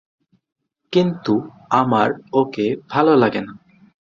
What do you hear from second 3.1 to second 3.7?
লাগেনা।